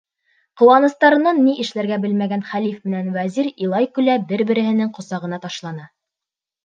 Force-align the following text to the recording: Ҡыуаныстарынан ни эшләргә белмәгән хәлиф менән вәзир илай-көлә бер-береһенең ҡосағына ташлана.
Ҡыуаныстарынан 0.61 1.41
ни 1.47 1.53
эшләргә 1.63 1.99
белмәгән 2.07 2.43
хәлиф 2.53 2.79
менән 2.89 3.13
вәзир 3.19 3.51
илай-көлә 3.67 4.17
бер-береһенең 4.33 4.91
ҡосағына 4.97 5.41
ташлана. 5.45 5.87